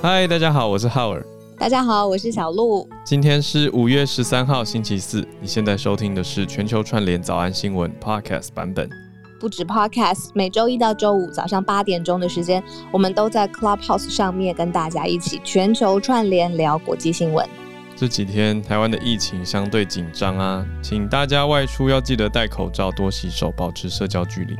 [0.00, 1.26] 嗨，大家好，我是浩尔。
[1.58, 2.88] 大家好，我是小鹿。
[3.04, 5.26] 今天是五月十三号，星期四。
[5.40, 8.88] 你现在收听的是全球串联早安新闻 Podcast 版本。
[9.40, 17.44] 不止 Podcast，每周一到周五早上八点钟的时间，我们都在 Clubhouse 上面跟大家一起全球串联聊国际新闻。
[17.96, 24.56] 这几天台湾的疫情相对紧张啊，请大家外出要记得戴口罩、多洗手、保持社交距离。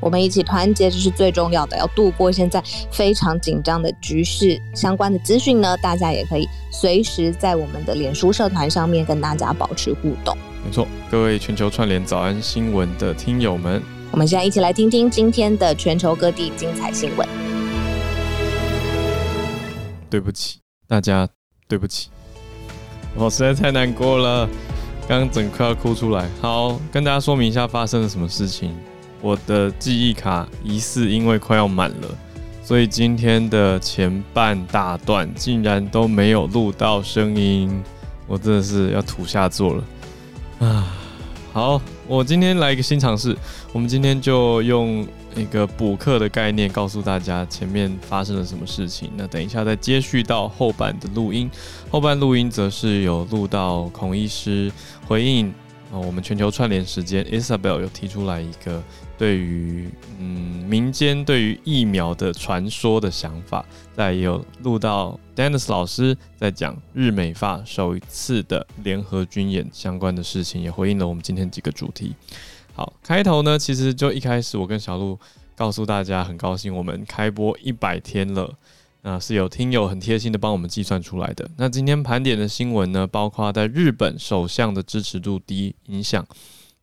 [0.00, 1.76] 我们一起团结，这是最重要的。
[1.76, 10.36] 要度过现在非常紧张的局势，相关的资讯呢，大家也可以随时在我们的脸书社团上面跟大家保持互动。
[10.64, 17.28] 没错，各位全球串联早安新闻的听友们，我们现在一起来听听今天的全球各地精彩新闻。
[20.08, 20.58] 对不起，
[20.88, 21.28] 大家
[21.68, 22.08] 对不起。
[23.14, 24.48] 我实在太难过了，
[25.06, 26.28] 刚刚整快要哭出来。
[26.40, 28.74] 好，跟大家说明一下发生了什么事情。
[29.20, 32.08] 我的记忆卡疑似因为快要满了，
[32.62, 37.82] 所以今天的前半大段竟然都没有录到声音，
[38.26, 39.84] 我真的是要吐下座了
[40.66, 40.96] 啊！
[41.52, 43.36] 好，我今天来一个新尝试，
[43.72, 45.06] 我们今天就用。
[45.36, 49.12] 一个补课的概念，告诉大家前面发生了什么事情。
[49.14, 51.48] 那等一下再接续到后半的录音，
[51.88, 54.72] 后半录音则是有录到孔医师
[55.06, 55.54] 回应
[55.92, 58.80] 啊，我们全球串联时间，Isabel 有提出来一个
[59.18, 63.64] 对于嗯民间对于疫苗的传说的想法。
[63.96, 72.14] 再有录到 Dennis 老师在讲日美法首次的联合军演相关的事情，也回应了我们今天几个主题。
[72.72, 75.18] 好，开头呢，其实就一开始，我跟小鹿
[75.56, 78.54] 告诉大家，很高兴我们开播一百天了，
[79.02, 81.48] 啊是有听友很贴心的帮我们计算出来的。
[81.56, 86.26] 那今天盘点的新闻呢，包括在日本首相的支持度低影响，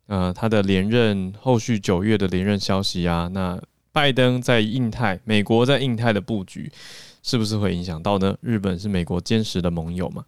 [0.06, 3.60] 呃，他的连任后续九月的连任消息啊，那
[3.92, 6.70] 拜登在印太，美国在印太的布局，
[7.22, 8.36] 是不是会影响到呢？
[8.40, 10.24] 日本是美国坚实的盟友嘛？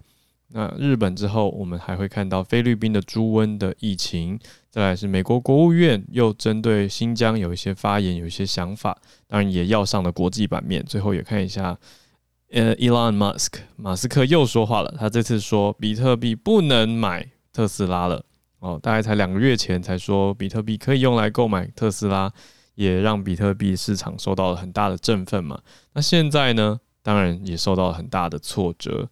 [0.52, 4.38] 那日本之后，我们还会看到菲律宾的猪瘟的疫情。
[4.68, 8.96] 再来是美国国务院又针对新疆有一些发言，有一些想法，
[9.26, 10.84] 当然也要上了国际版面。
[10.84, 11.76] 最后也看一下，
[12.50, 18.24] 呃，Elon Musk 马斯克又说话了，他这次说比特币不能买特斯拉了。
[18.58, 22.32] 哦，大概才两个月前才说比特币可以用来购买特斯拉，
[22.74, 25.60] 也让比特币市场受到了很大的振奋嘛。
[25.94, 29.08] 那现在呢，当然也受到了很大的挫折。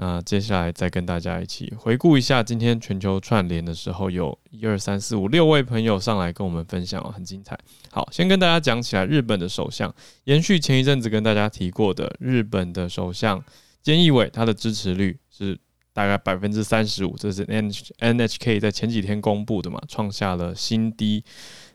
[0.00, 7.58] 那接下来再跟大家一起回顾一下今天全球串联的时候，有一二三四五六位朋友上来跟我们分享哦，很精彩。
[7.90, 9.92] 好，先跟大家讲起来，日本的首相
[10.22, 13.42] 延续前一阵子跟大家提过的，日本的首相
[13.82, 15.58] 菅义伟，他的支持率是
[15.92, 21.24] 大概百分之三十五，这是 N N H K 在前几天公布的嘛，创下了新低。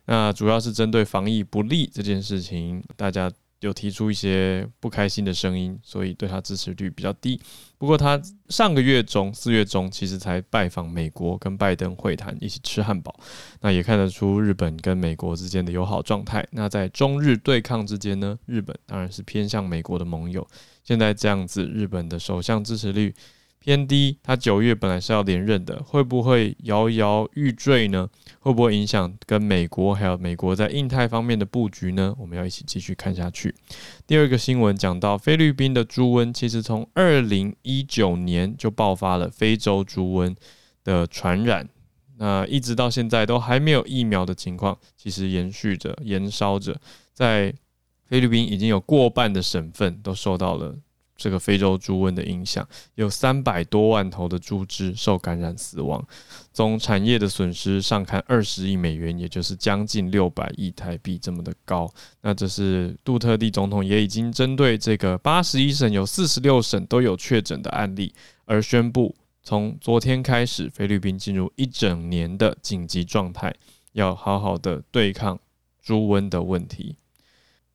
[0.05, 3.29] 那主要是针对防疫不利这件事情，大家。
[3.67, 7.39] 有提出一些不开心的声音，所以对他支持率比较低。
[7.77, 13.13] 不过他上个月中四月中其实才拜访美国，跟拜登会谈，一起吃汉堡。
[13.61, 16.47] 那也看得出日本跟美国之间的友好状态。
[16.51, 20.47] 那在中日对抗之间呢，日本当然是偏向美国的盟友。
[20.83, 23.13] 现在这样子，日本的首相支持率。
[23.63, 28.09] 偏低，他九月本来是要连任的，会不会摇摇欲坠呢？
[28.41, 32.13] 会不会影响跟美国还有美国在印太方面的布局呢？
[32.19, 33.55] 我们要一起继续看下去。
[34.05, 40.35] 第二个新闻讲到菲律宾的猪瘟，其实从二零一九年就爆发了非洲猪瘟
[40.83, 41.69] 的传染，
[42.17, 46.75] 那一直到现在都还没有疫苗的情况，其实延续着、延烧着，
[47.13, 47.53] 在
[48.03, 50.75] 菲律宾已经有过半的省份都受到了。
[51.15, 56.03] 这个非洲猪瘟的影响，有三百多万头的猪只受感染死亡，
[56.51, 61.89] 总产业的损失上看二十亿美元，也就是将近六百亿台币这么的高。
[62.21, 68.13] 那这是杜特地总统也已经针对这个八十一省有四十六省都有确诊的案例，
[68.45, 73.53] 而宣布从昨天开始，菲律宾进入一整年的紧急状态，
[73.91, 75.39] 要好好的对抗
[75.81, 76.95] 猪瘟的问题。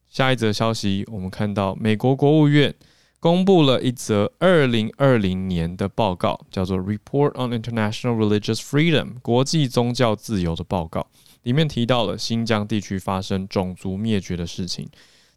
[0.09, 2.75] 下一则消息，我们看到美国国务院。
[3.21, 11.05] 公布了一则二零二零年的报告，叫做《Report on International Religious Freedom》国际宗教自由的报告，
[11.43, 14.87] 里面提到了新疆地区发生种族灭绝的事情。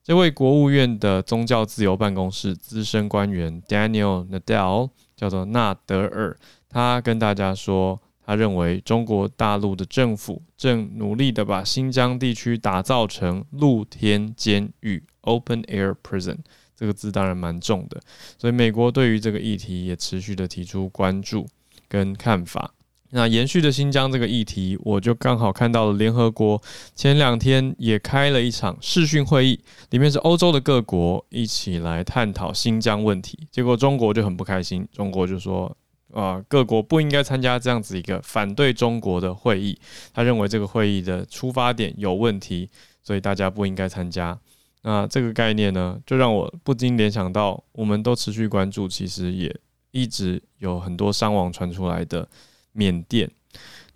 [0.04, 6.36] 这位国务院的宗教自由办公室资深官员 Daniel Nadel 叫做纳德尔，
[6.68, 16.38] 他跟大家说，他认为中国大陆的政府正努力的把新疆地区打造成露天监狱 （Open Air Prison）。
[16.82, 18.00] 这个字当然蛮重的，
[18.36, 21.46] 所以美国对于这个议题也持续的提出关注
[21.88, 22.74] 跟看法。
[23.10, 26.60] 那延续的新疆这个议题，我就刚好看到了联合国
[26.96, 33.38] 前两天也开了一场视讯会议，里面是欧洲的各国一起来探讨新疆问题。
[33.52, 35.76] 结果中国就很不开心，中国就说：
[36.12, 39.78] 啊，各国不应该参加这样子一个反对中国的会议。
[40.12, 42.68] 他认为这个会议的出发点有问题，
[43.04, 44.36] 所以大家不应该参加。
[44.82, 49.54] 那这个概念呢，就让我不禁联想到，我们都持续关注，其实也
[49.90, 52.28] 一直有很多伤亡传出来的。
[52.74, 53.30] 缅甸，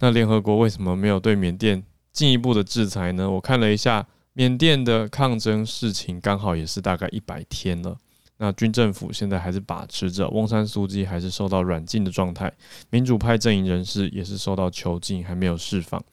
[0.01, 3.31] 那联合国为什么没有对缅甸进一步的制裁呢？
[3.31, 7.97] 我看了一下，缅甸的抗争事情刚好也是大概一百天了。
[8.37, 12.53] 那军政府现在还是把持着，翁山苏姬还是受到软禁的状态，
[12.91, 16.05] 民主派阵营人士也是受到囚禁，还没有释放。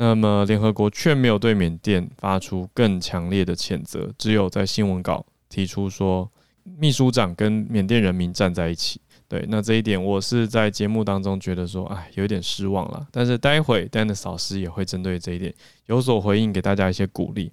[0.00, 6.30] 那么联合国却没有对缅甸发出更强烈的谴责，只有在新闻稿提出说，
[6.78, 9.00] 秘书长跟缅甸人民站在一起。
[9.26, 13.06] 对，那这一点我是在节目当中觉得说，哎，有点失望了。
[13.10, 15.52] 但是待会 Dennis 老师也会针对这一点
[15.86, 17.52] 有所回应，给大家一些鼓励。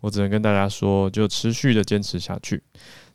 [0.00, 2.60] 我只能跟大家说，就持续的坚持下去。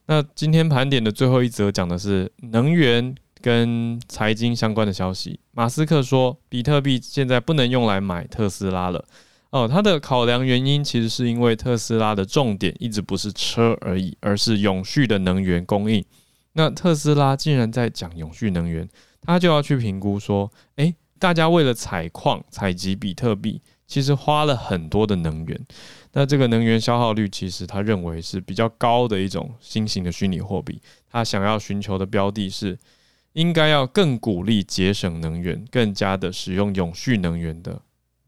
[0.05, 5.39] 那今天盘点的最后一则讲的是能源跟财经相关的消息。
[5.51, 9.03] 马斯克说，比特币现在不能用来买特斯拉了。
[9.49, 16.03] 哦，他的考量原因其实是因为特斯拉的重点一直不是车而已，而是永续的能源供应。
[16.53, 18.87] 那特斯拉竟然在讲永续能源，
[19.21, 25.65] 他就要去评估说，诶，大家为了采矿采集比特币，其实花了很多的能源。
[26.13, 30.81] 那这个能源消耗率，其实他认为是比较高的一种新型的虚拟货币。
[31.09, 32.77] 他想要寻求的标的是，
[33.37, 37.79] 应该要更鼓励节省能源，更加的使用永续能源的，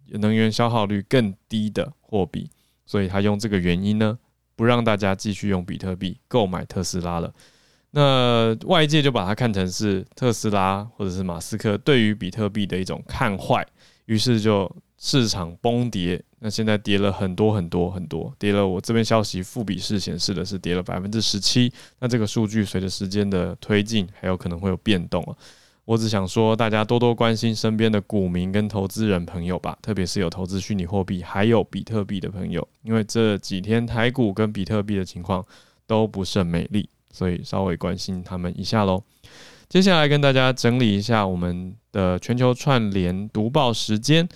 [0.10, 2.48] 能源消耗率更低的货币。
[2.86, 4.20] 所以他用这个原因呢，
[4.56, 7.34] 不让大家继续用比特币购买特斯拉了。
[7.90, 13.66] 那外界就把它看成是特斯拉或者是马斯克对于比特币的一种看坏，
[14.06, 16.22] 于是就市场崩跌。
[16.42, 18.66] 那现在跌了很多很多很多，跌了。
[18.66, 21.74] 我这边消息复比式显示的是跌了百分之十七。
[22.00, 25.36] 那这个数据随着时间的推进，还有可能会有变动啊。
[25.86, 35.44] 我只想说，大家多多关心身边的股民跟投资人朋友吧，特别是有投资虚拟货币还有比特币的朋友，因为这几天台股跟比特币的情况
[35.88, 36.88] 都不甚美丽。
[37.12, 39.04] 所以稍微关心他们一下喽。
[39.68, 44.30] 接下来跟大家整理一下我们的全球串联读报时间，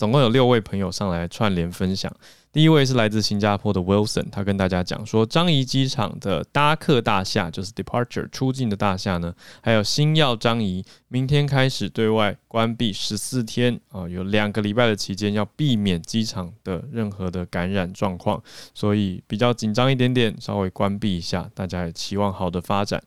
[0.00, 2.10] 总共有六位朋友上来串联分享。
[2.50, 18.42] 第一位是来自新加坡的 Wilson，他跟大家讲说，樟宜机场的搭客大厦就是 Departure 出境的大厦呢，还有新药樟宜，明天开始对外关闭十四天啊，有两个礼拜的期间要避免机场的任何的感染状况，
[18.72, 23.02] 所以比较紧张一点点，稍微关闭一下，大家也期望好的发展。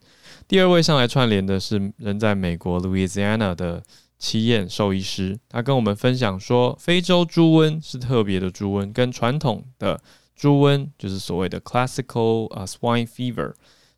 [0.47, 3.81] 第二位上来串联的是人在美国 Louisiana 的。
[4.23, 10.01] 七燕兽医师，他跟我们分享说，非洲猪瘟是特别的猪瘟，跟传统的
[10.33, 13.51] 猪瘟，就是所谓的 classical 啊 swine fever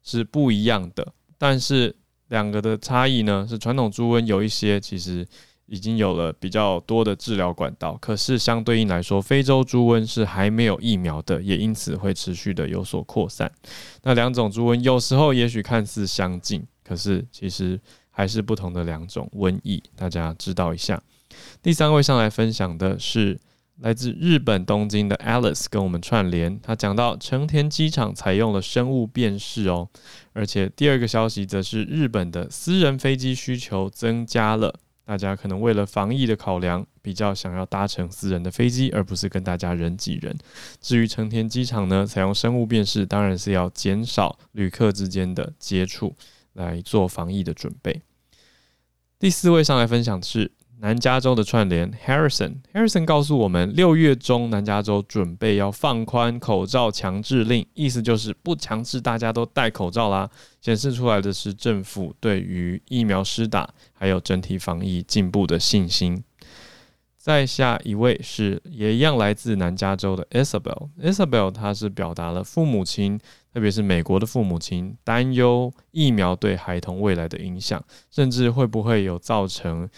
[0.04, 1.14] 是不一样的。
[1.38, 1.96] 但是
[2.30, 5.24] 两个的差异呢，是传统猪瘟有一些其实
[5.68, 13.52] 已经有了比较多的治疗管道，可是相对应来说，非洲猪瘟是还没有疫苗的，也因此会持续的有所扩散。
[14.02, 17.80] 那两种猪瘟有时候也许看似相近，可是其实。
[18.18, 21.04] 还是不同的两种瘟疫，大家知道一下。
[21.62, 23.38] 第三位上来分享的是
[23.82, 26.58] 来自日本东京的 Alice，跟我们串联。
[26.62, 29.90] 他讲到成田机场采用了生物辨识哦，
[30.32, 40.34] 而且第二个消息则是日本的私人飞机需求增加了，大家可能为了防疫的考量，比较想要搭乘私人的飞机，而不是跟大家人挤人。
[40.80, 46.16] 至于成田机场呢，采用生物辨识，当然是要减少旅客之间的接触。
[46.56, 48.02] 来做防疫的准备。
[49.18, 52.58] 第四位上来分享的是南加州的串联，Harrison。
[52.74, 60.30] Harrison 告诉我们，六月中南加州准备要放宽口罩强制令，意思就是不强制大家都戴口罩啦。
[60.60, 66.22] 显示出来的是政府对于疫苗施打还有整体防疫进步的信心。
[67.18, 70.90] 再下一位是也一样来自南加州的 Isabel。
[71.02, 73.20] Isabel 她是表达了父母亲。
[73.56, 77.82] 特别是美国的父母亲担忧疫苗对孩童未来的影响，
[78.12, 79.90] 甚至会不会有造成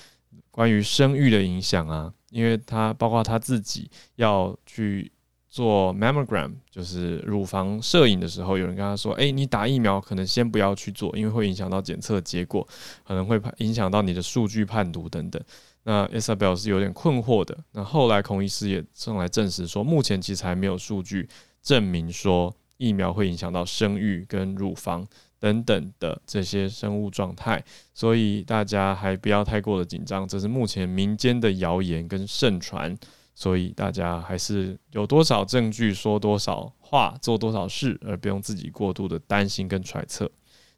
[0.51, 2.13] 关于生育的影响啊？
[2.29, 5.11] 因为他包括他自己要去
[5.49, 12.63] 做 mammogram，就是乳房摄影的时候，有人跟他说：“哎，你打疫苗可能先不要去做，因为会影响到检测结果，
[13.03, 15.43] 可能会影响到你的数据判读等等。”
[15.81, 17.57] 那 Isabel 是有点困惑的。
[17.71, 21.27] 那后来孔医师也上来证实说，目前其实还没有数据
[21.63, 22.55] 证明说。
[22.77, 25.05] 疫苗会影响到生育跟乳房
[25.39, 32.97] 等等的这些生物状态，所以大家还不要太过的紧张，这是目前民间的谣言跟盛传，
[33.35, 40.29] 所以大家还是有多少证据说多少话，做多少事，而不用自己过度的担心跟揣测。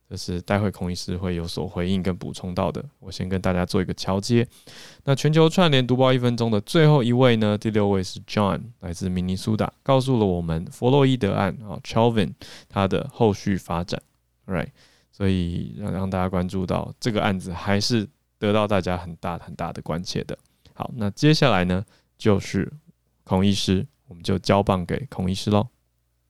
[0.09, 2.83] 这是待会孔医师会有所回应跟补充到的。
[2.97, 4.47] 我先跟大家做一个桥接。
[5.03, 7.55] 那全球串联读报一分钟的最后一位呢？
[7.55, 12.33] 第六位是 John，来自明尼苏达，告诉了我们弗洛伊德案啊 Chauvin
[12.67, 14.01] 他的后续发展。
[14.47, 14.69] Right，
[15.11, 20.35] 所以让让大家关注到这个案子，还是得到大家很大很大的关切的。
[20.73, 21.85] 好，那接下来呢，
[22.17, 22.73] 就是
[23.23, 25.67] 孔医师，我们就交棒给孔医师喽。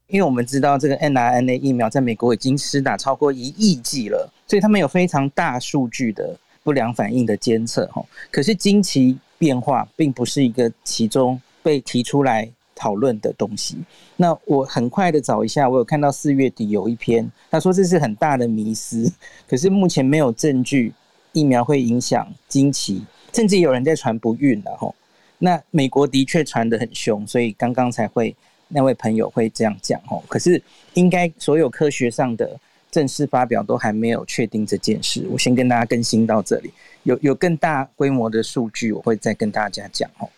[0.10, 8.04] 因为我们知道这个 n r n a 疫苗在美国已经施打超过一亿剂了，所以他们有非常大数据的不良反应的监测哈。
[8.32, 13.78] 可是经期变化并不是一个其中被提出来讨论的东西。
[14.16, 19.14] 那我很快的找一下，我有看到四月底有一篇，他说这是很大的迷思，
[19.48, 20.92] 可是目前没有证据
[21.34, 24.92] 疫苗会影响经期，甚至有人在传不孕了哈。
[25.38, 28.36] 那美国的确传得很凶，所以刚刚才会。
[28.70, 30.62] 那位朋友会这样讲哦，可是
[30.94, 32.58] 应该所有科学上的
[32.92, 35.26] 正式发表都还没有确定这件事。
[35.30, 36.72] 我先跟大家更新到这里，
[37.04, 40.30] 有有更大规模的数据，我会再跟大家讲哦。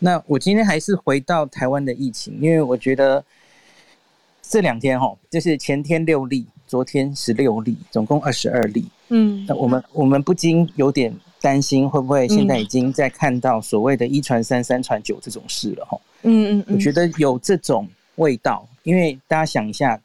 [0.00, 3.24] 那我今天还是回到台湾的疫情，因为我觉得
[4.42, 8.84] 这两天哈，就是前天六例，昨天十六例，总共二十二例。
[9.08, 15.98] 嗯，那我们我们不禁有点担心，会不会现在已经在看到所谓的一传三、三传九这种事了哈？
[16.22, 20.00] 嗯嗯，我觉得有这种味道，因为大家想一下，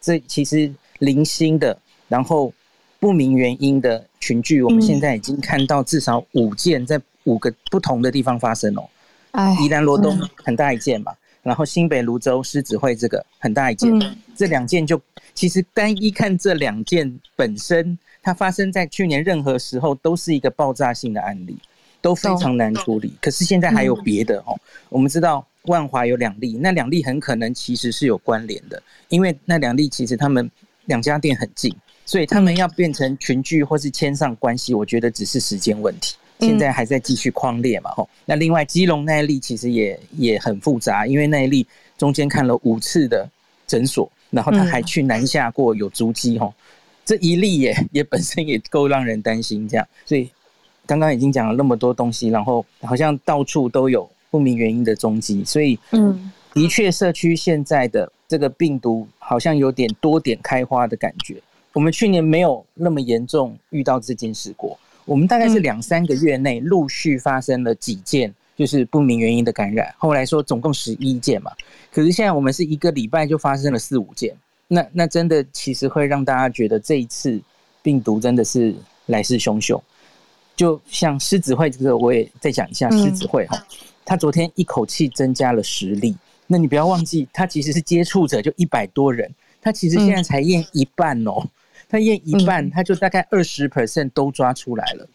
[0.00, 2.52] 这其实零星的，然后
[2.98, 8.88] 不明原因的群聚，我们现在已经看到至少五件在五个不同的地方发生哦。
[9.32, 13.92] 哎，宜兰罗东很大一件嘛，然后新北泸州狮子会这个很大一件，
[14.34, 14.98] 这两件就
[15.34, 21.58] 其实单一看这两件本身，它发生在去年任何时候都是一个爆炸性的案例，
[22.00, 23.12] 都非常难处理。
[23.20, 24.58] 可是现在还有别的哦，
[24.88, 25.46] 我们知道。
[25.68, 30.50] 万华有两例，那两例很可能其实是有关联的，因为那两例其实他们
[30.86, 31.72] 两家店很近，
[32.04, 36.16] 所以他们要变成群聚或是牵上关系，我觉得只是时间问题。
[36.40, 38.08] 现在还在继续框列嘛，吼。
[38.24, 43.28] 那另外基隆那一例其实也也很复杂，因为那一例中间看了五次的
[43.66, 46.54] 诊所，然后他还去南下过有足迹，吼。
[47.04, 49.86] 这一例也也本身也够让人担心，这样。
[50.06, 50.30] 所以
[50.86, 54.08] 刚刚已经讲了那么多东西，然后好像到处都有。
[54.30, 61.40] 不明原因的踪迹，所以，嗯，的确，社区现在的这个病毒好像有点多点开花的感觉。
[61.72, 69.94] 我们去年没有那么严重遇到这件事过，我们大概是两三个月内陆续发生了几件，就是不明原因的感染。
[69.98, 71.52] 后来说总共十一件嘛，
[71.92, 74.34] 可是现在我们是一个礼拜就发生了四五件，
[74.66, 77.40] 那那真的其实会让大家觉得这一次
[77.82, 78.74] 病毒真的是
[79.06, 79.80] 来势汹汹。
[80.56, 83.64] 就像狮子会这个，我也再讲一下狮子会哈。
[84.08, 91.46] 他昨天一口气增加了十例，那你不要忘记，他其实是接触者就一百多人，他其实现在才验一半哦，
[91.90, 95.06] 他验一半，他就大概二十 percent 都抓出来了。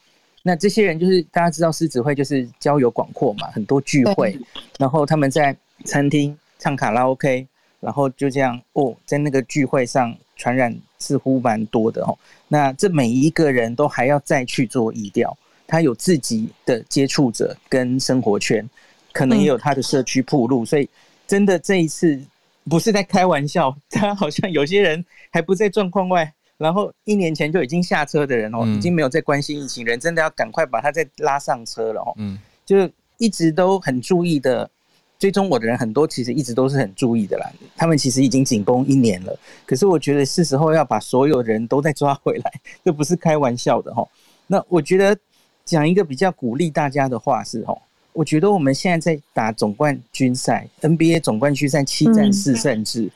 [0.43, 4.39] 那这些人就是大家知道狮子会就是交友广阔嘛，很多聚会，
[4.77, 7.47] 然后他们在餐厅唱卡拉 OK，
[7.79, 12.15] 然后就这样哦，在那个聚会上传染似乎蛮多的哦。
[12.47, 15.35] 那这每一个人都还要再去做疫调。
[15.65, 18.67] 他有自己的接触者跟生活圈，
[19.11, 20.87] 可能也有他的社区铺路，所以
[21.25, 22.21] 真的这一次
[22.69, 23.75] 不是在开玩笑。
[23.89, 32.13] 他好像有些人还不在状况外，然后一年前就已经下车的人哦，已经没有在关心疫情人，真的要赶快把他再拉上车了哦。
[32.17, 34.69] 嗯，就一直都很注意的，
[35.17, 37.49] 追踪我的人很多，其实一直都是很注意的啦。
[37.75, 42.51] 他们其实已经紧绷一年了，可是我觉得是时候要把所有人都再抓回来，
[42.83, 44.05] 这不是开玩笑的哈。
[44.45, 45.17] 那我觉得。
[45.65, 53.09] 讲一个比较鼓励大家的话是哦，我觉得我们现在在打总冠军赛，NBA 总冠军赛七战四胜制，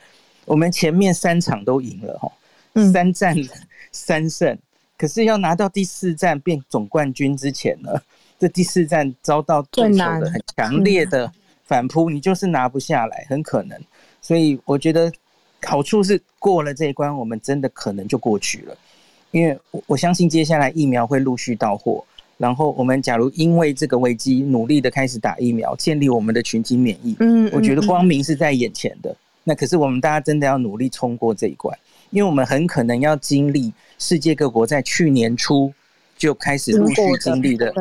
[0.46, 2.32] 我们前面三场都赢了哈，
[2.92, 3.36] 三战
[3.92, 4.58] 三胜，
[4.98, 7.92] 可是要拿到第四战变总冠军之前呢，
[8.40, 11.30] 这第四战遭到对手的很强烈的
[11.66, 13.78] 反扑，你就是拿不下来，很可能。
[14.22, 15.12] 所以我觉得
[15.64, 18.78] 好处是过了这一关，我们真的可能就过去了，
[19.32, 22.06] 因为我我相信接下来疫苗会陆续到货。
[22.38, 29.16] 然后我们假如因为这个危机努力的开始打疫苗，建立我们的群体免疫，嗯，我觉得光明是在眼前的。
[29.44, 31.78] 那可是我们大家真的要努力冲过这一关，
[32.12, 35.74] 因为我们很可能要经历世界各国在去年初
[36.18, 37.74] 就开始陆续经历的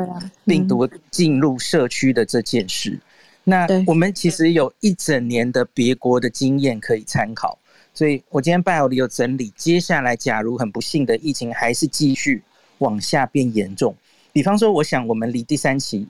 [0.44, 2.98] 病毒进入社区的这件事。
[3.44, 7.58] 那我们其实有一整年的别国的经验可以参考。
[7.92, 12.42] 所以我今天拜尔里有整理，接下来假如很不幸的疫情还是继续
[12.78, 13.94] 往下变严重，
[14.36, 16.06] 比方说，我想我们离第三期、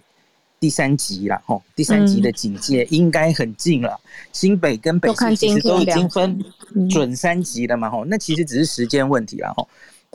[0.59, 4.01] 第三级了，吼，第三级的警戒应该很近了。
[4.33, 6.45] 新北跟北市其实都已经分
[6.91, 9.69] 准三级了嘛，吼，那其实只是时间问题了，吼。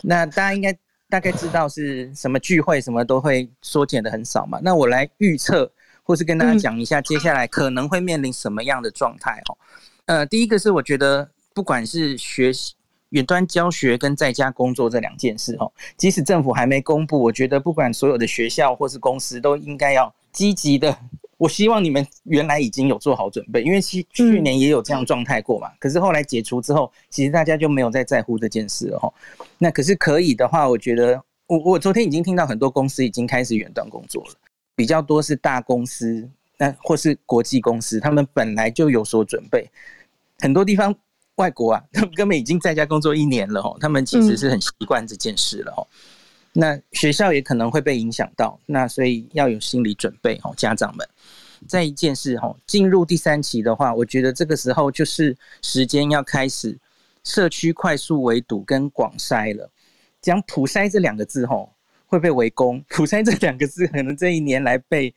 [0.03, 0.77] 那大家应该
[1.07, 4.59] 大概知道是什么聚会什么都会缩减的很少嘛。
[4.61, 5.71] 那我来预测，
[6.03, 9.57] 或是跟大家讲一下接下来可能会面临什么样的状态，哦。
[10.07, 11.29] 呃，第一个是我觉得。
[11.53, 12.73] 不管是学习
[13.11, 20.97] 远端教学跟在家工作这两件事，哦，即使政府还没公布，我觉得不管所有的学校或是公司都应该要积极的。
[21.37, 25.71] 我希望你们原来已经有做好准备，因为去去年也有这样状态过嘛。
[25.79, 29.11] 可是后来解除之后，其实大家就没有再在乎这件事了，哈。
[29.57, 34.35] 那可是可以的话，我觉得我我昨天已经听到很多公司已经开始远端工作了，
[34.75, 39.69] 比较多是大公司，那或是国际公司，他们本来就有所准备，
[40.39, 40.95] 很多地方。
[41.41, 45.81] 外国啊， 他们根本已经在家工作一年了哦，他们其实是很习惯这件事了哦。
[46.53, 51.07] 那学校也可能会被影响到，那所以要有心理准备哦，家长们。
[51.67, 56.77] 再一件事哦，进入第三期的话，我觉得这个时候就是时间要开始
[57.23, 59.69] 社区快速围堵跟广筛了。
[60.21, 61.71] 讲普筛这两个字吼，
[62.05, 62.83] 会被围攻。
[62.89, 65.13] 普筛这两个字可能这一年来被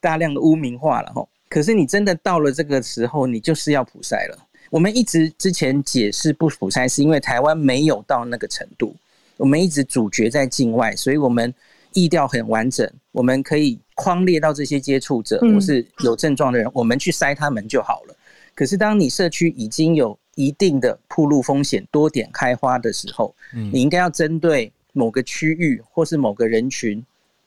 [0.00, 1.28] 大量的污名化了吼。
[1.48, 4.38] 可是你真的到了这个时候，你就是要普筛了。
[4.70, 8.94] 我们一直之前解释不普筛，是因为台湾没有到那个程度。
[9.36, 11.52] 我们一直主角在境外，所以我们
[11.92, 12.88] 意调很完整。
[13.12, 18.16] 我们可以框列到这些接触者或是有症状的人，我们去筛他们就好了。
[18.54, 23.34] 可是当你社区已经有一定的铺路风险、多点开花的时候，
[23.72, 27.04] 你应该要针对某个区域或是某个人群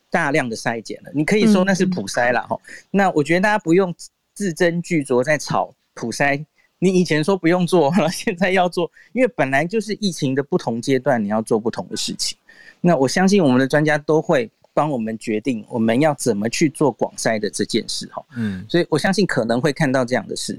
[0.10, 1.12] 大量的筛检了。
[1.14, 2.58] 你可以说那是普筛了哈。
[2.92, 3.94] 那我觉得大家不用
[4.34, 6.46] 字斟句酌在炒普筛。
[6.80, 12.38] 你以前说不用做，现在要做，因为本来就是疫情的不同阶段，你要做不同的事情。
[12.82, 18.24] 那我相信我们的专家都会帮我们决定我们要怎么去做广筛的这件事哈。
[18.36, 20.54] 嗯，所以我相信可能会看到这样的事，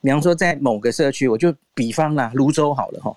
[0.00, 3.14] 比方说在某个社区，我就比方啦，泸州好了哈，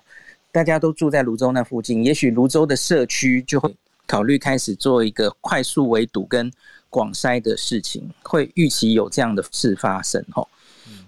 [0.50, 3.74] 大家都住在泸州那附近，也许泸州的社区就会
[4.06, 6.52] 考虑开始做一个快速围堵跟
[6.90, 10.46] 广筛的事情，会预期有这样的事发生哈。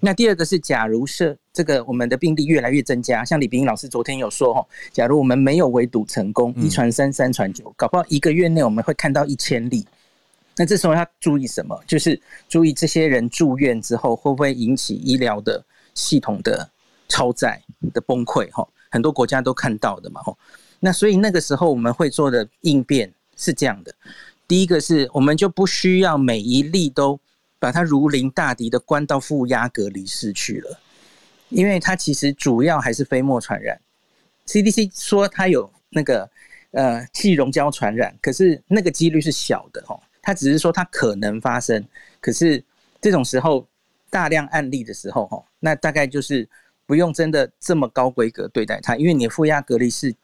[0.01, 9.87] 那第二个是，假如是这个我们的病例越来越增加，像李冰老师昨天有说哈，假如我们没有围堵成功，一传三，三传九，搞不好一个月内我们会看到一千例。
[10.57, 11.79] 那这时候要注意什么？
[11.87, 16.69] 就是注意这些人住院之后会不会引起医疗的系统的
[17.09, 18.67] 超载的崩溃哈？
[18.91, 20.37] 很多国家都看到的嘛哈。
[20.81, 23.95] 那所以那个时候我们会做的应变是这样的：
[24.47, 27.19] 第一个是我们就不需要每一例都。
[27.65, 30.79] 把它如临大敌的关到负压隔离室去了，
[31.49, 33.81] 因为它其实主要还是飞沫传染。
[34.47, 36.29] CDC 说它有那个
[36.73, 39.99] 呃气溶胶传染，可是那个几率是小的哦。
[40.21, 41.83] 它只是说它可能发生，
[42.21, 42.63] 可是
[43.01, 43.67] 这种时候
[44.11, 46.47] 大量案例的时候哈，那大概就是
[46.85, 50.15] 不用真的这么高规格对待它，因为你负压隔离室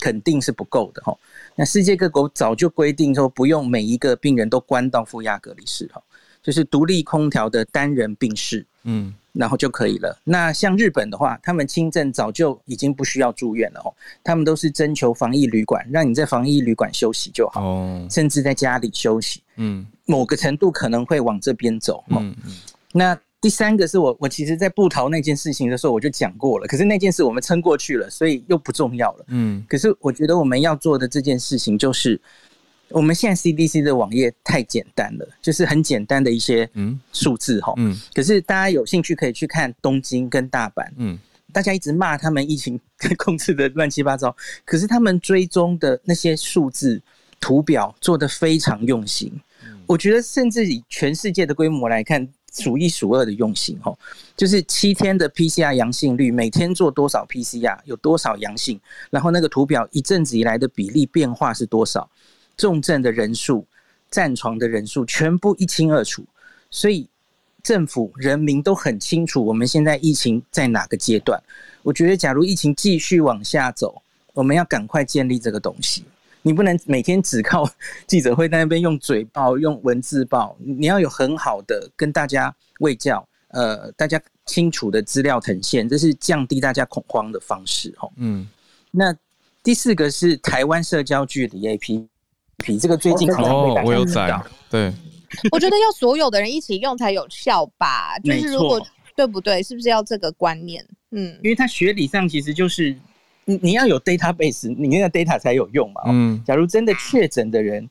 [0.00, 1.16] 肯定是不够的哈。
[1.54, 6.02] 那世界各国早就规定说不用每一个病人都关到负压隔离室哈。
[6.42, 10.18] 就是独立空调的单人病室，嗯，然后就可以了。
[10.24, 13.92] 那像日本的话，他们轻症早就已经不需要住院了哦，
[14.24, 22.52] 他们都是征求防疫旅馆，让你在防疫旅馆休息就好，哦，甚至在家里休息，嗯，某个程度可能会往这边走，嗯嗯。
[22.92, 29.62] 那第三个是我，我其实在布逃那件事情的时候我就讲过了，可是那件事我们撑过去了，所以又不重要了，嗯。
[29.68, 32.20] 可是我觉得我们要做的这件事情就是。
[32.90, 36.68] 我们现在 CDC 的网页太简单了，就是很简单的一些
[37.12, 37.72] 数字哈。
[37.76, 37.96] 嗯。
[38.14, 40.88] 可是大家有兴趣可以去看东京跟大阪。
[40.96, 41.18] 嗯。
[41.52, 42.78] 大家一直骂他们疫情
[43.18, 47.02] 控制的乱七八糟，可是他们追踪的那些数字
[47.40, 49.32] 图表做的非常用心。
[49.86, 53.92] 我觉得甚至以全世界的规模来看，数一数二的用心哈。
[54.36, 62.08] 就是七天的 PCR 阳性率，每天做多少 PCR，有多少阳性，然后那个图表一阵子以来的比例变化是多少。
[62.60, 63.66] 重症的人数、
[64.10, 66.22] 占床的人数全部一清二楚，
[66.70, 67.08] 所以
[67.62, 71.42] 政府、人民都很清楚我们现在疫情在哪个阶段。
[71.82, 74.02] 我觉得，假如疫情继续往下走，
[74.34, 76.04] 我们要赶快建立这个东西。
[76.42, 77.66] 你不能每天只靠
[78.06, 87.90] 记者会在那边用嘴报、用文字报，你要有很好的跟大家喂教，呃，大家清楚的资料呈现，这是降低大家恐慌的方式。
[87.96, 88.46] 哈，嗯。
[88.90, 89.16] 那
[89.62, 92.06] 第四个是台湾社交距离 A P。
[92.64, 94.38] 比这个最近可能会我有载，
[94.70, 94.92] 对，
[95.50, 98.80] 我觉得要所有的人一起用才有效吧，就是如果
[99.16, 99.62] 对不对？
[99.62, 100.84] 是不是要这个观念？
[101.12, 102.96] 嗯因为它学理上其实就是
[103.44, 106.02] 你你要有 database，你那个 data 才有用嘛。
[106.02, 107.88] 哦嗯假如真的确诊的人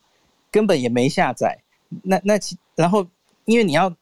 [0.49, 1.57] 根本也没下载，
[2.03, 3.05] 那那其然后
[3.45, 3.93] 因为你要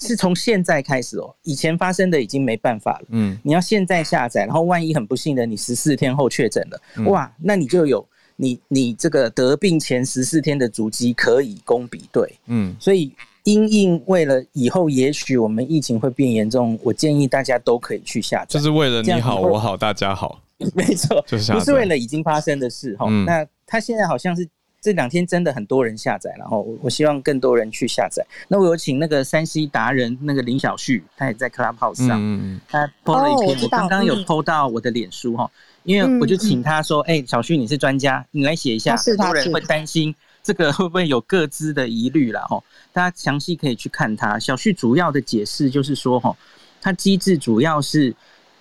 [0.00, 3.06] 是从现在开始哦，以前发生的已经没办法了。
[3.10, 8.06] 嗯你要现在下载，然后万一很不幸的你十四天后确诊了，嗯哇，那你就有
[8.40, 12.38] 你你这个得病前十四天的足迹可以供比对。
[12.46, 13.12] 嗯所以
[13.44, 18.46] 因应为了以后也许我们疫情会变严重，我建议大家都可以去下载。
[18.48, 20.40] 就是为了你好我好大家好，
[20.74, 23.06] 没错，就是不是为了已经发生的事哈。
[23.08, 24.48] 嗯那他现在好像是
[24.80, 28.24] 这两天真的很多人下载，然后我我希望更多人去下载。
[28.48, 32.60] 那我有请那个山西达人那个林小旭，他也在 Clubhouse 嗯上，嗯。
[32.68, 34.24] 他 po 了一篇，哦我刚刚有嗯。
[34.24, 35.50] po 到我的脸书哈，
[35.82, 42.62] 因为我就请他说，哎、小旭你是专家，你来写一下，他是多人会担心这个 会不会有各自的疑虑了哈，
[42.92, 44.38] 大家详细可以去看他。
[44.38, 46.34] 小旭主要的解释就是说哈，
[46.80, 48.14] 它机制主要是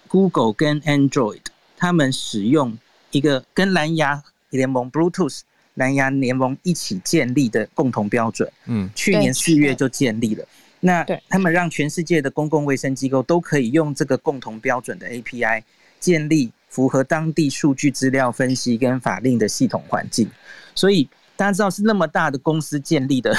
[0.10, 1.41] Google 跟 Android
[1.77, 2.77] 他们使用
[3.12, 5.41] 一个跟蓝牙联盟 Bluetooth
[5.79, 8.47] 蓝牙联盟一起建立的共同标准。
[8.67, 10.45] 嗯去年四月就建立了。
[10.81, 15.63] 那对他们让全世界的公共卫生机构都可以用这个共同标准的 API
[15.99, 20.29] 建立符合当地数据资料分析跟法令的系统环境。
[20.75, 23.35] 所以大家知道是那么大的公司建立的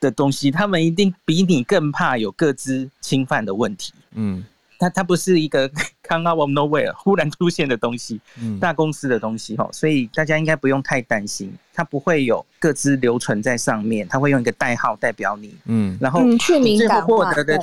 [0.00, 3.94] 的东西，他们一定比你更怕有各自侵犯的问题。
[4.12, 4.44] 嗯
[4.78, 5.70] 它它不是一个
[6.08, 8.58] come out of nowhere 忽然出现的东西，嗯。
[8.60, 15.96] 大公司的东西哈，所以大家应该不用太担心，它不会有各自留存在上面，它会用一个代号代表你，嗯。
[16.00, 17.58] 然后你最后获得的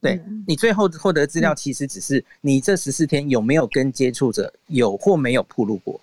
[0.00, 6.00] 对你最后获得的资料其实只是你这十四天有没有跟接触者有或没有铺路过，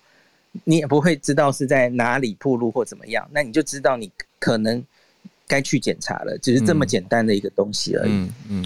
[0.64, 4.84] 你也不会知道是在哪里铺路或怎么样，那你就知道你可能
[5.46, 6.88] 该去检查了，只是这么嗯。
[6.88, 8.10] 简单的一个东西而已。
[8.10, 8.64] 嗯嗯，嗯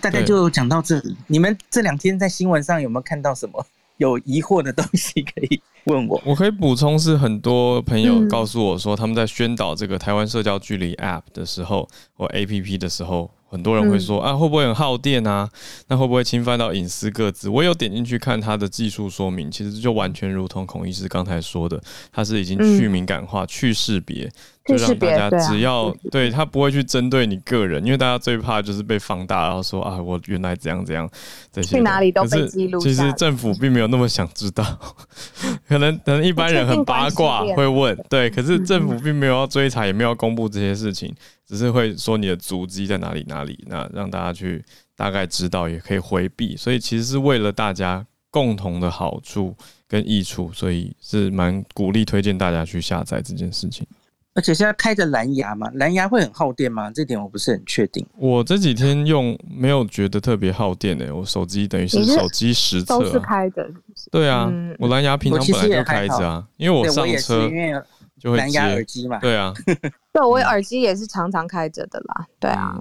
[0.00, 1.16] 大概就讲到这里。
[1.26, 3.66] 你们这两天在新闻上有没有看到什么
[3.98, 6.20] 有疑惑的东西可以问我？
[6.24, 15.48] 我可以补充是很多朋友嗯告诉我说，他们在宣导这个台湾社交距离 App 的时候或 APP 的时候，很多人会说、啊，会不会很耗电啊？
[15.88, 17.48] 那会不会侵犯到隐私各自？
[17.48, 24.28] 我有点进去看它的技术说明，其实就完全如同孔医师刚才说的，它是已经去敏感化、去识别，
[24.64, 31.08] 就让大家只要对他不会去针对你个人，因为大家最怕就是被放大，然后说啊，我原来怎样怎样
[31.50, 31.76] 这些。
[31.76, 34.64] 去哪里都被记录其实政府并没有那么想知道，
[35.66, 41.12] 可能可能一般人很八卦会问，对，可是政府并没有要追查，也没有要公布这些事情，
[41.46, 44.64] 只是会说你的足迹在哪里哪里，那让大家去
[44.96, 46.56] 大概知道，也可以回避。
[46.56, 49.56] 所以其实是为了大家共同的好处
[49.88, 53.84] 跟益处，所以是蛮鼓励推荐大家去下载这件事情。
[54.34, 56.90] 而且现在开着蓝牙嘛，蓝牙会很耗电吗？
[56.90, 58.06] 这点我不是很确定。
[58.16, 63.62] 我这几天用没有觉得特别耗电诶、我手机等于是手机实测、都是啊，开的，
[63.94, 64.10] 是是？
[64.10, 67.50] 对啊，嗯我蓝牙平常本来就开着啊，因为我上车
[68.18, 69.18] 就会蓝牙耳接，机嘛。
[69.18, 69.52] 对啊，
[70.12, 72.26] 对，我嗯耳机也是常常开着的啦。
[72.38, 72.78] 对啊，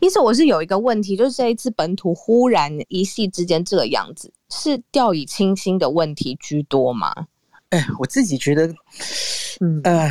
[0.00, 7.14] 意思我是有一个问题，就是这一次本土忽然一夕之间这个样子，是掉以轻心的问题居多吗？
[7.72, 8.66] 哎，我自己觉得，
[9.60, 9.80] 嗯。
[9.84, 10.10] 呃，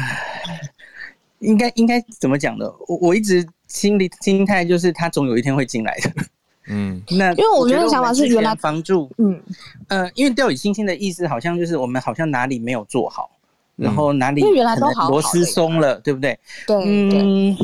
[1.40, 2.66] 应该应该怎么讲呢？
[2.88, 6.12] 我我一直心里心态就是，他总有一天会进来的。
[6.68, 7.02] 嗯。
[7.18, 9.42] 那因为我觉得想法是原来前防住嗯，
[9.88, 13.30] 呃，因为掉以轻心的意思，好像就是我们好像哪里没有做好，
[13.76, 16.38] 然后哪里因为原来都螺丝松了，对不对？
[16.68, 17.56] 对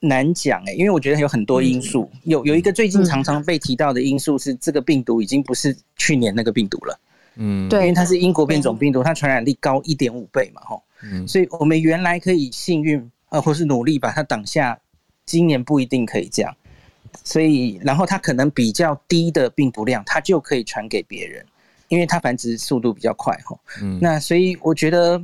[0.00, 3.04] 难讲哎、因为我觉得有很多因素，有有一个最近嗯。
[3.06, 7.00] 常常被提到的因素是，这个病毒已经不是去年那个病毒了，
[7.36, 7.80] 嗯，对。
[7.82, 11.26] 因为它是英国变种病毒，它传染力高一点五倍嘛，吼，嗯。
[11.26, 14.78] 所以我们原来可以幸运呃，或是努力把它挡下，
[15.26, 16.54] 今年不一定可以这样。
[17.22, 21.44] 所以，然后它可能比较低的病毒量，它就可以传给别人，
[21.88, 23.58] 因为它繁殖速度比较快吼。
[23.80, 23.98] 嗯。
[24.00, 25.22] 那所以我觉得，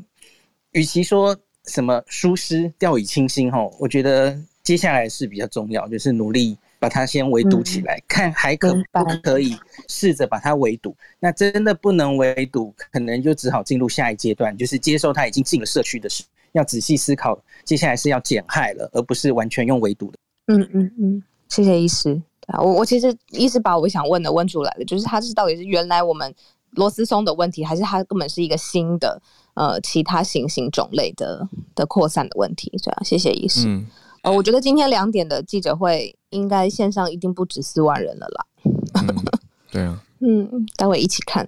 [0.73, 9.55] 与其说什么疏失、掉以轻心吼，我觉得接下来是比较重要，就是努力把它先围堵起来，看还可不可以
[9.87, 10.97] 试着把它围堵。
[11.21, 20.19] 那真的不能围堵，可能就只好进入下一阶段，就是接受它已经进了社区的事，要仔细思考，接下来是要减害了，而不是完全用围堵的。
[20.47, 22.15] 嗯嗯嗯，谢谢医师。
[22.41, 26.35] 对啊，我我其实医师把我想问的问出来了，就是它是到底是原来我们
[26.71, 29.21] 螺丝松的问题，还是它根本是一个新的
[29.53, 32.73] 呃其他新型种类的的扩散的问题？
[32.83, 33.69] 对啊，谢谢医师。
[33.69, 33.87] 嗯，
[34.23, 38.47] 呃，我觉得今天两点的记者会应该线上一定不止四万人了啦。
[38.95, 39.25] 嗯
[39.73, 41.47] 对啊，嗯，待会一起看。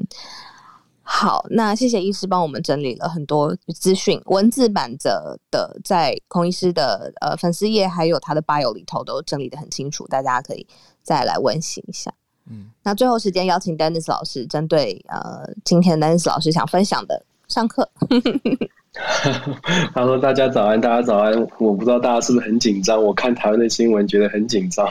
[1.03, 10.65] 好，那谢谢医师帮我们整理了很多资讯，文字版的的在孔医师的呃粉丝页还有他的 bio 里头都整理的很清楚，大家可以
[11.03, 12.15] 再来温习一下。
[12.49, 17.91] 嗯，那最后时间邀请 Dennis 老师，针对呃今天 Dennis 老师想分享的上课。
[19.95, 21.33] 他说：“大家早安，大家早安。
[21.59, 23.03] 我不知道大家是不是很紧张？
[23.03, 24.87] 我看台湾的新闻觉得很紧张，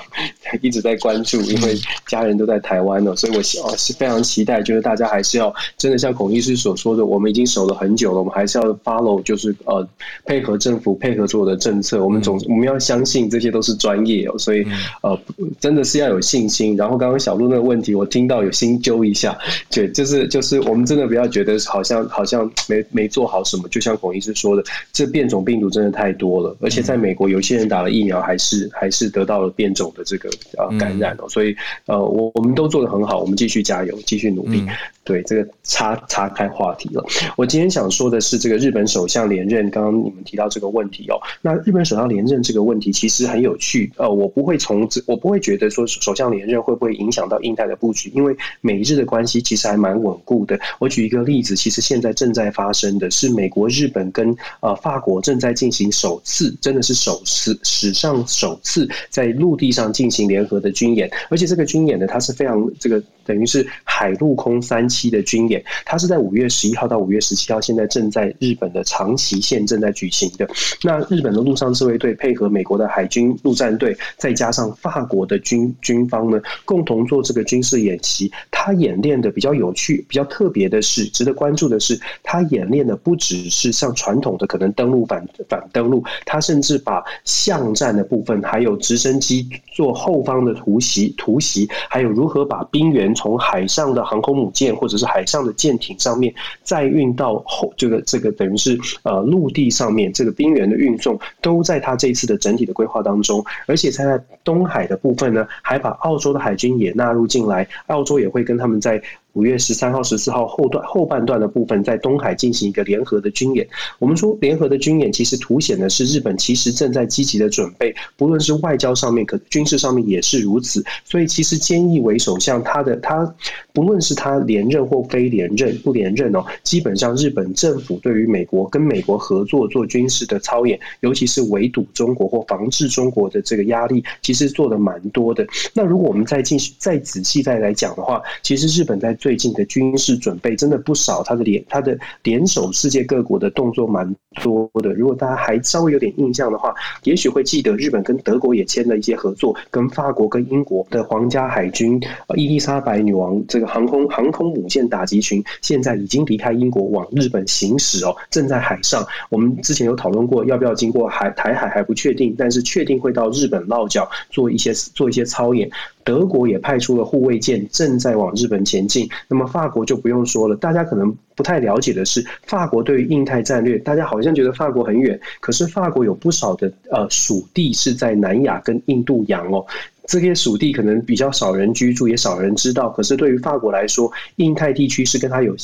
[0.59, 1.75] 一直在关注，因为
[2.07, 9.87] 家人都在台湾呢，所以我哦是非常期待，就是大家还是要真的像孔医师所说的，我们已经守了很久了，我们还是要 follow，就是呃
[10.25, 12.03] 配合政府，配合所有的政策。
[12.03, 14.65] 我们总我们要相信这些都是专业哦，所以
[15.03, 15.15] 呃
[15.59, 16.75] 真的是要有信心。
[16.75, 19.37] 然后刚刚小鹿那个问题，我听到有心揪一下，
[19.69, 31.27] 对，就是就是我们真的不要觉得好像好像没没做好什么，就像。”像孔医师说的，这变种病毒真的太多了，而且在美国，有些人打了疫苗，还是还是得到了变种的这个呃感染哦。
[31.27, 34.63] 所以呃，我我们都做的很好，我们继续加油，继续努力。
[35.03, 37.05] 对这个岔岔开话题了。
[37.37, 41.19] 我今天想说的是，这个日本首相连任，刚刚你们提到这个问题哦。
[41.41, 43.91] 那日本首相连任这个问题其实很有趣。
[43.97, 50.59] 呃，我不会从这，我不会觉得说首相连任会不会影响到印太的布局，因为美日的关系其实还蛮稳固的。
[50.79, 53.91] 我举一个例子，其实现在正在发生的是美国日。
[53.91, 70.47] 本跟呃法国正在进行首次，真的是首次史上首次在陆地上进行联合的军演，而且这个军演呢，它是非常这个等于是海陆空三期的军演，它是在五月十一号到五月十七号，现在正在日本的长崎县正在举行的。
[70.83, 78.31] 那日本的陆上自卫队配合美国的海军陆战队，再加上法国的军军方呢，共同做这个军事演习。
[78.51, 83.71] 它演练的比较有趣、比较特别的是，值得关注的是，它演练的不只是。
[83.71, 108.99] 像传统的可能登陆反反登陆，他甚至把巷战的部分，还有直升机做后方的突袭突袭，还有如何把兵员从海上的航空母舰或者是海上的舰艇上面再运到后这个这个等于是呃陆地上面，这个冰原的运送都在他这次的整体的规划当中，而且在东海的部分呢，还把澳洲的海军也纳入进来，澳洲也会跟他们在。
[109.33, 113.67] 五月十三号、十四号后段后半段的部分，在东海进行一个联合的军演。
[113.99, 120.83] 我们说联合的军演，其实凸显的是日本其实正在积极的准备，不论是外交上面，可军事上面也是如此。
[121.05, 123.35] 所以，其实菅义伟首相他的他，
[123.73, 135.47] 不论是他连任或非连任，不连任哦，基本上日本政府对于美国跟美国合作做军事的操演，尤其是围堵中国或防治中国的这个压力，其实做的蛮多的。
[135.73, 144.91] 那如果我们再继续再仔细再来讲的话，其实日本在最近的军事准备真的不少，他的联他的联手世界各国的动作蛮多的。
[144.93, 152.01] 如果大家还稍微有点印象的话，也许会记得日本跟德国也签了一些合作，跟法国跟英国的皇家海军
[152.35, 159.05] 伊丽莎白女王这个航空航空母舰打击群现在已经离开英国往日本行驶哦，正在海上。
[159.29, 165.69] 我们之前有讨论过要不要经过海台海还不确定，但是确定会到日本落脚做一些做一些操演。
[166.03, 169.07] 德国也派出了护卫舰，正在往日本前进。
[169.27, 179.65] 那么法国就不用说了，大家可能不太了解的是，法国对于印太战略，大家好像觉得法国很远，可是法国有不少的呃属地是在南亚跟印度洋哦。
[180.07, 182.89] 这些属地可能比较少人居住，也少人知道。
[182.89, 185.55] 可是对于法国来说，印太地区是跟它有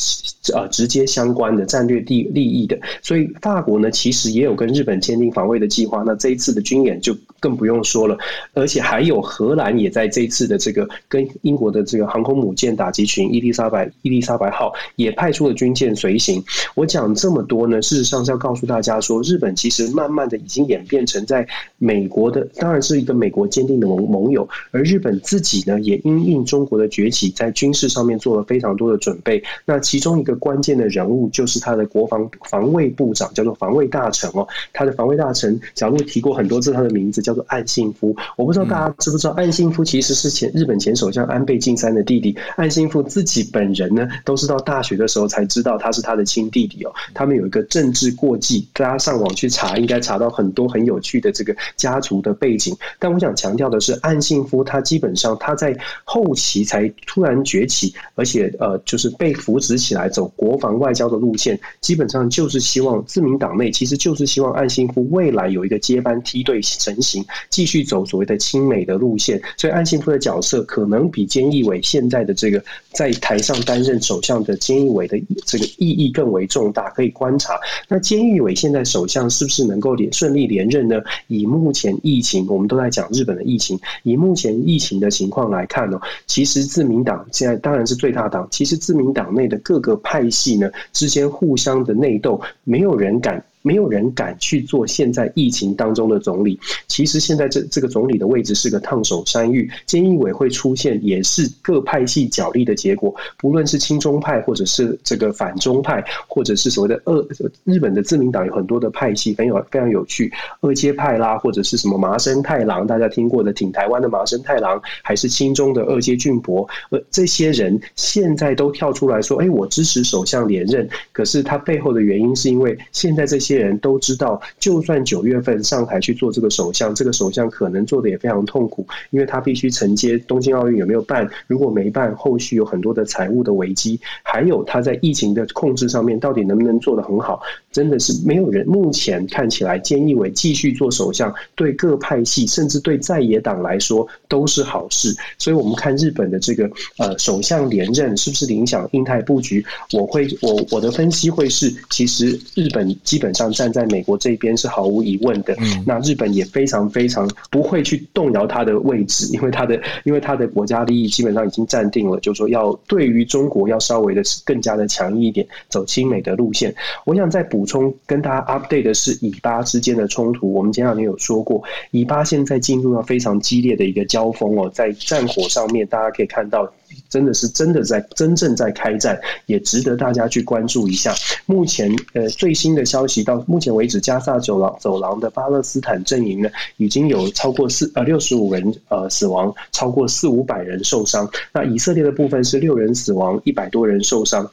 [0.54, 2.80] 呃直接相关的战略地利益的。
[3.02, 6.02] 所以法国呢，其实也有跟日本签订防卫的计划。
[6.06, 8.16] 那这一次的军演就更不用说了，
[8.54, 16.44] 而且还有荷兰也在这一次的这个跟英国的这个航空母舰打击群伊丽莎白伊丽莎白号也派出了军舰随行。
[16.76, 21.48] 我讲这么多呢，事实上是要告诉大家说，日本其实慢慢的已经演变成在
[21.80, 24.28] 美国的，当然是一个美国坚定的盟盟。
[24.28, 29.42] 友，而日本自己呢，也因应中国的崛起，在军事上面做了非常多的准备。
[29.64, 34.46] 那其中一个关键的人物，就是他的国防防卫部长，叫做防卫大臣哦。
[34.74, 38.16] 他的防卫大臣，小路提过很多次他的名字，叫做岸信夫。
[38.38, 42.38] 我不知道大家知不知道，岸信夫其实是前日本前首相安倍晋三的弟弟。
[42.58, 46.94] 岸信夫自己本人呢，都是到大学的时候才知道他是他的亲弟弟哦。
[47.14, 52.76] 他们有一个政治过继，大家上网去查，应该查到很多很有趣的这个家族的背景。
[53.00, 54.22] 但我想强调的是，岸。
[54.28, 67.17] 信夫，他基本上他在后期才突然崛起，而且呃，就是被扶植起来走国防外交的路线，基本上就是希望自民党内其实就是希望岸信夫未来有一个接班梯队成型，
[67.50, 69.42] 继续走所谓的亲美的路线。
[69.56, 76.88] 所以岸信夫的角色可能比菅义伟现在的这个在台上担任首相的菅义伟的这个意义更为重大。
[76.98, 77.54] 可以观察，
[77.88, 81.00] 那菅义伟现在首相是不是能够连顺利连任呢？
[81.28, 83.80] 以目前疫情，我们都在讲日本的疫情。
[84.02, 88.48] 以目前疫情的情况来看呢，其实自民党现在当然是最大党。
[88.50, 93.44] 其实自民党内的各个派系呢之间互相的内斗，没有人敢。
[93.68, 96.58] 没有人敢去做现在疫情当中的总理。
[96.88, 103.14] 其实现在这这个总理的位置是个烫手山芋，监义委会出现也是各派系角力的结果。
[103.38, 107.28] 不论是亲中派，或者是这个反中派，或者是所谓的二
[107.66, 120.88] 日本的自民党有很多的派系，很有非常有趣，二阶派啦，或者是什么麻生太郎，大家听过的挺台湾的麻生太郎，还是亲中的二阶俊博，呃，这些人现在都跳出来说，哎，我支持首相连任。
[121.12, 137.42] 可是他背后的原因是因为现在这些人都知道，就算九月份上台去做这个首相，这个首相可能做的也非常痛苦，因为他必须承接东京奥运有没有办，如果没办，后续有很多的财务的危机，还有他在疫情的控制上面到底能不能做得很好，
[137.78, 145.16] 真的是没有人目前看起来，菅义伟继续做首相，对各派系甚至对在野党来说都是好事。
[145.38, 149.64] 所以，我们看日本的这个呃首相连任是不是影响印太布局？
[149.94, 155.54] 我会我我的分析会是，其实日本基本上站在美国这边是毫无疑问的。
[155.60, 166.74] 嗯那日本也非常非常不会去动摇他的位置，因为他的因为他的国家利益基本上已经站定了，就是说要对于中国要稍微的更加的强硬一点，走亲美的路线。
[167.06, 170.52] 我想再补充跟大家 update 的是以巴之间的冲突。
[170.52, 176.68] 我们前两天有说过，以巴现在进入到非常激烈的一个交锋哦，在战火上面，大家可以看到。
[177.10, 181.14] 真的是真的在真正在开战，也值得大家去关注一下。
[181.46, 191.30] 目前呃最新的消息到目前为止，加萨走廊走廊的巴勒斯坦阵营呢，已经有超过四呃六十五人呃死亡，超过四五百人受伤。
[191.54, 194.50] 那以色列的部分是六人死亡，一百多人受伤。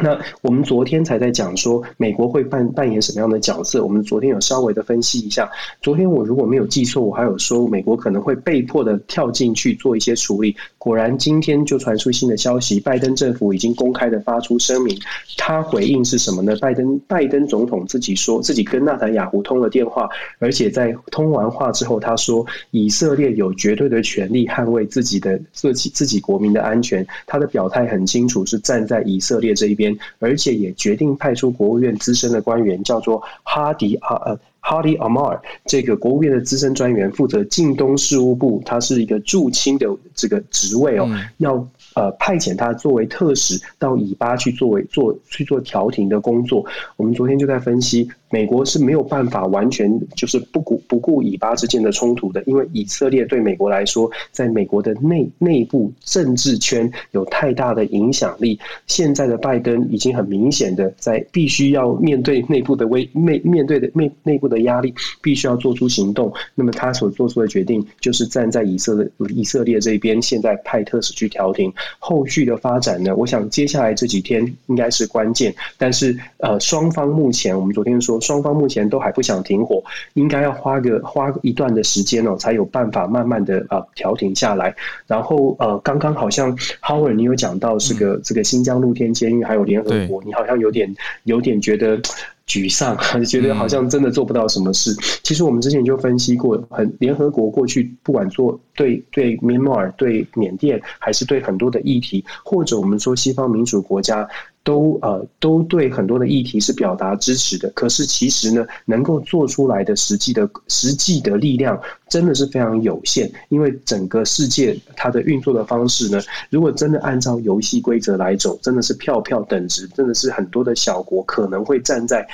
[0.00, 3.82] 那我们昨天才在讲说，美国会扮扮演什么样的角色？
[3.82, 5.50] 我们昨天有稍微的分析一下。
[5.82, 10.54] 昨天我如果没有记错，我还有说美国可能会被迫的跳进去做一些处理。
[10.78, 14.96] 果然今天就传出新的消息，拜登政府已经公开的发出声明。
[15.36, 16.54] 他回应是什么呢？
[16.60, 20.08] 拜登拜登总统自己说自己跟纳坦雅胡通了电话，
[20.38, 27.04] 而且在通完话之后，他说以色列有绝对的权利捍卫自己的自己自己国民的安全。
[27.26, 29.87] 他的表态很清楚，是站在以色列这一边。
[30.18, 41.68] 而且也决定派出国务院资深的官员，叫做哈迪阿呃哈迪阿马尔，这个国务院的资深专员负责近东事务部，他是一个驻青的这个职位哦，要。
[41.94, 46.64] 呃，派遣他作为特使到以巴去作为做去做调停的工作。
[46.96, 58.58] 我们昨天就在分析，美国是没有办法完全就是不顾不顾以巴之间的冲突的，因为以色列对美国来说，在美国的内内部政治圈有太大的影响力。
[58.86, 66.32] 现在的拜登已经很明显的在必须要面对内部的危面面对的内内部的压力，必须要做出行动。
[66.54, 71.72] 那么他所做出的决定就是站在以色列以色列这边，现在派特使去调停。
[71.98, 73.14] 后续的发展呢？
[73.16, 75.54] 我想接下来这几天应该是关键。
[75.76, 79.82] 但是呃，双方目前我们昨天说，双方目前都还不想停火，
[80.14, 84.74] 应该要花个花一段的时间哦，才有办法慢慢的啊调停下来。
[85.06, 92.00] 然后呃，刚刚好像 Howard 你有讲到这个这个新疆露天监狱还有联合国，你好像有点有点觉得。
[92.48, 94.96] 沮丧，觉得好像真的做不到什么事。
[95.22, 104.26] 其实我们之前就分析过，很联合国过去不管做对对缅甸、对缅甸，还是对很多的议题，或者我们说西方民主国家。
[104.68, 122.28] 都呃都对很多的议题是表达支持的，可是其实呢，能够做出来的实际的实际的力量真的是非常有限，因为整个世界它的运作的方式呢，如果真的按照游戏规则来走，真的是票票等值，真的是很多的小国可能会站在。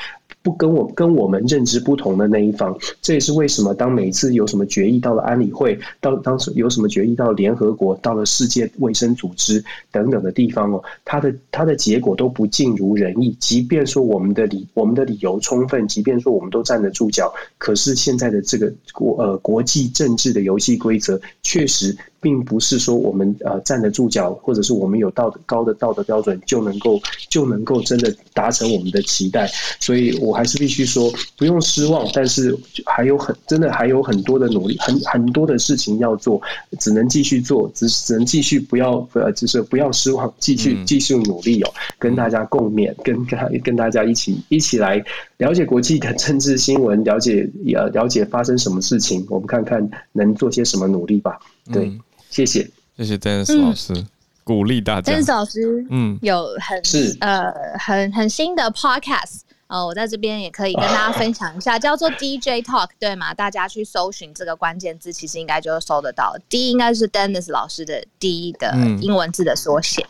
[0.45, 13.35] 不跟我跟我们认知不同的那一方，这也是为什么当每次有什么决议到了安理会，到当时有什么决议到联合国，到了世界卫生组织等等的地方哦，它的它的结果都不尽如人意。
[13.41, 21.97] 即便说我们的理我们的理由充分，即便说我们都站得住脚，可是现在的这个国呃国际政治的游戏规则确实。
[22.25, 29.47] 并不是说我们呃站得住脚，或者是我们有道德高的道德标准就能够就能够真的达成我们的期待，
[29.79, 32.57] 所以我还是必须说不用失望，但是
[32.87, 36.41] 还有很真的还有很多的努力，很很多的事情要做，
[36.81, 45.05] 只能继续做，只只能继续不要呃就是不要失望，继续继续努力哦，跟大家共勉，跟跟跟大家一起一起来
[45.37, 51.39] 了解国际的政治新闻，了解呃了解发生什么事情，我们看看能做些什么努力吧，
[51.71, 51.93] 对。
[52.35, 54.05] 谢谢，谢谢 Dennis 老师
[54.43, 55.13] 鼓励大家。
[55.13, 63.33] Dennis 老师，嗯，有很是呃很很新的 podcast，呃，我在这边也可以跟大家分享一下， 叫做 DJ Talk，对吗？
[63.33, 66.37] 大家去搜寻这个关键字，其实应该就搜得到。
[66.49, 70.05] D 应该是 Dennis 老师的 D 的英文字的缩写，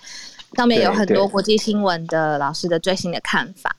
[0.55, 3.77] 上面有很多国际新闻的老师的最新的看法。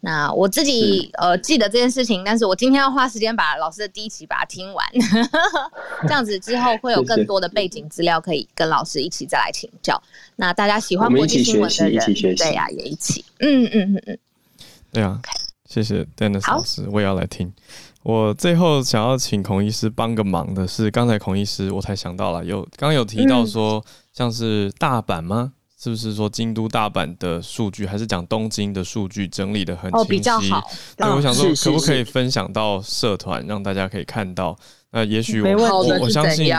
[0.00, 4.86] 那我自己呃记得这件事情，但是我今天要花时间把老师的第一期把它听完，
[6.06, 10.00] 这样子之后会有更多的背景资料可以跟老师一起再来请教。
[10.36, 14.18] 那大家喜欢国际新闻的人，对呀，也一起，嗯嗯嗯嗯，
[14.92, 15.20] 对啊，
[15.64, 17.52] 谢谢 Dennis 老师，我也要来听。
[18.02, 25.54] 我最后想要请孔医师帮个忙的是，刚才孔医师我才想到了，有刚有提到说像是大阪吗？
[25.78, 30.08] 是不是说京都、大阪的数据，还是讲东京的数据整理的很清晰？
[30.08, 30.62] 比较好。
[30.96, 34.56] 对，我想说，可不可以分享到社团，让大家可以看到？
[34.90, 36.50] 那也许我我相信，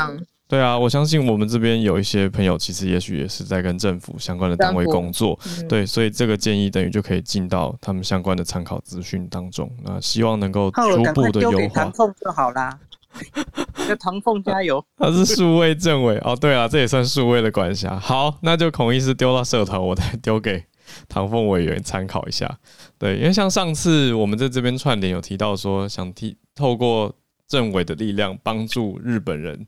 [0.48, 5.38] 对啊，我相信我们这边有一些朋友，其实也许也是在跟政府相关的单位工作。
[5.68, 9.70] 对，所以这个建议等于就可以进到他们相关的参考资讯当中。
[9.84, 11.92] 那希望能够逐步的优化。
[12.22, 12.78] 就好啦。
[13.88, 16.36] 叫唐凤加油， 他是数位政委哦。
[16.36, 17.98] 对啊，这也算数位的管辖。
[18.00, 20.64] 好，那就孔医师丢到社团，我再丢给
[21.08, 22.60] 唐凤委员参考一下。
[22.98, 27.14] 对，因为像上次我们在这边串联有提到说，想提透过
[27.48, 29.66] 政委的力量帮助日本人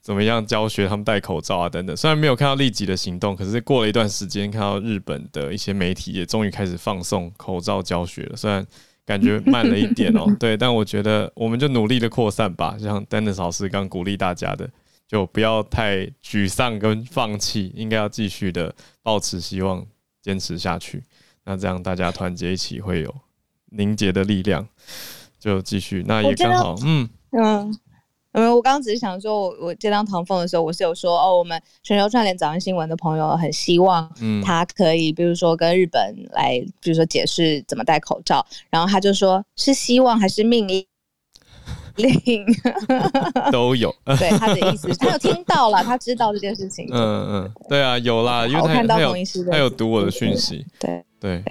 [0.00, 1.96] 怎么样教学，他们戴口罩啊等等。
[1.96, 8.36] 虽然没有看到立即的行动，可是过了一段时间，看到日本的一些媒体也终于开始放送口罩教学了。
[8.36, 8.66] 虽然
[9.04, 14.70] 感觉慢了一点哦， 对，但我觉得我们就努力的扩散吧，像 Dennis 老师刚鼓励大家的，
[15.08, 19.84] 就不要太沮丧跟放弃，应该要继续的抱持希望，
[20.22, 21.02] 坚持下去。
[21.44, 23.14] 那这样大家团结一起，会有
[23.70, 24.66] 凝结的力量，
[25.38, 26.04] 就继续。
[26.06, 27.78] 那也刚好，嗯嗯。
[28.32, 34.08] 嗯，我刚刚只是想说，我我接到唐凤的时候，我是有说哦，我们全球串联早安新闻的朋友很希望，
[34.44, 40.86] 他可以，比如说跟日本来，比如说解释怎么戴口罩，然后他就说是希望还是命令，
[43.50, 43.92] 都有。
[44.18, 46.86] 对他的意思，他有听到了，他知道这件事情。
[46.92, 49.14] 嗯嗯，对啊，有啦，因为他他有
[49.50, 51.42] 他有读我的讯息，对对。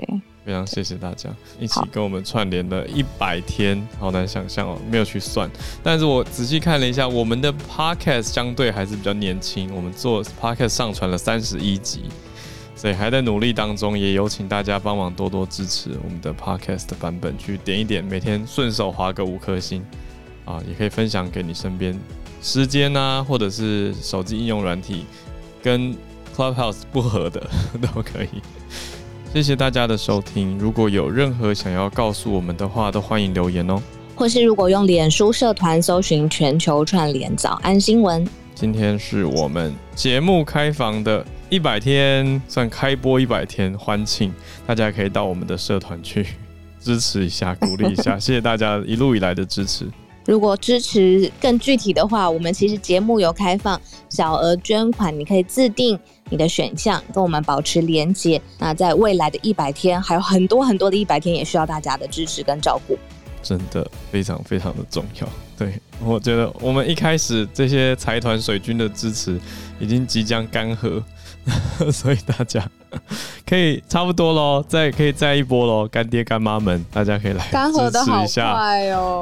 [0.49, 1.29] 非常谢谢大家
[1.59, 5.47] 一起跟我们串联了一百天，好难想象哦，没有去算。
[5.83, 12.05] 但是我仔细看了一下，我们的 podcast 相对还是比较年轻，我们做 podcast 上传了三十一集，
[12.75, 13.95] 所以还在努力当中。
[13.95, 19.85] 也有请大家帮忙多多支持我们的 podcast 的版本，去点一点，每天顺手划个五颗星
[20.45, 21.95] 啊，也可以分享给你身边
[22.41, 25.05] 时间啊，或者是手机应用软体
[25.61, 25.95] 跟
[26.35, 27.39] Clubhouse 不合的
[27.93, 28.41] 都可以。
[29.31, 30.57] 谢谢大家的收听。
[30.57, 33.79] 如果有任何想要告诉我们的话，都欢迎留言哦。
[34.15, 38.27] 或是如果用脸书社团搜寻“全球串联早安新闻”。
[38.55, 44.33] 今天是我们节目开房的一百天，算开播一百天欢庆，
[44.65, 46.25] 大家可以到我们的社团去
[46.79, 48.17] 支持一下，鼓励一下。
[48.19, 49.87] 谢谢大家一路以来的支持。
[50.25, 55.97] 如果支持更具体的话，我们其实节目有开放小额捐款，你可以自定
[56.29, 58.41] 你的选项，跟我们保持连接。
[58.57, 62.97] 那在未来的一百天，还有很多很多的一百天，也需要大家的支持跟照顾。
[63.41, 65.27] 真的非常非常的重要。
[65.57, 65.73] 对
[66.03, 69.39] 我觉得，我们一开始这些财团水军的支持
[69.79, 71.01] 已经即将干涸。
[71.91, 72.63] 所以大家
[73.47, 78.55] 可以差不多喽，再可以再一波喽，干爹干妈们，大家可以来支持一下。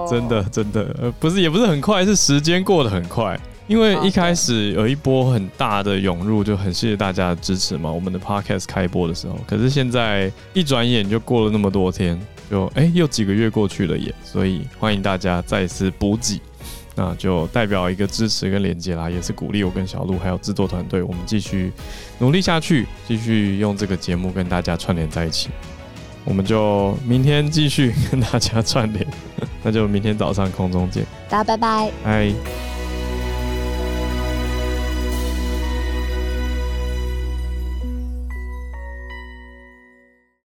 [0.10, 3.40] 真的真的，呃，不是也不是很快，是时间过得很快。
[3.68, 7.92] 因为一开始有一波很大的涌入，就很谢谢大家的支持嘛。
[7.92, 14.14] 我们的 podcast 开播的时候，可是现在一转眼就过了那么多天，就哎又几个月过去了耶。
[14.24, 16.42] 所以欢迎大家再次补给。
[17.00, 21.72] 那就代表一个支持跟连接啦，也是鼓励我跟小鹿还有制作团队，我们继续
[22.18, 25.50] 努力下去，继续用这个节目跟大家串联在一起。
[26.26, 29.06] 我们就明天继续跟大家串联，
[29.62, 32.77] 那就明天早上空中见，大家拜拜，拜。